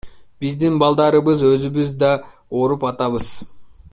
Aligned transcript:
Биздин 0.45 0.79
балдарыбыз, 0.83 1.43
өзүбүз 1.51 1.93
да 2.05 2.11
ооруп 2.61 2.91
атабыз. 2.93 3.33